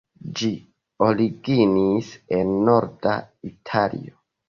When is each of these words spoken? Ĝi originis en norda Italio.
Ĝi 0.37 0.47
originis 1.09 2.11
en 2.41 2.57
norda 2.73 3.17
Italio. 3.55 4.21